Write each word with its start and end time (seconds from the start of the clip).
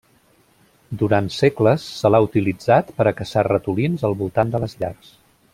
Durant 1.01 1.27
segles, 1.35 1.85
se 1.99 2.11
l'ha 2.13 2.23
utilitzat 2.29 2.91
per 3.01 3.09
a 3.11 3.15
caçar 3.23 3.47
ratolins 3.51 4.11
al 4.11 4.21
voltant 4.23 4.57
de 4.57 4.65
les 4.67 4.79
llars. 4.83 5.17